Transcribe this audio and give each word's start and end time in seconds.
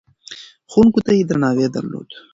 ښوونکو 0.71 0.99
ته 1.05 1.11
يې 1.17 1.23
درناوی 1.29 1.67
درلود. 1.75 2.09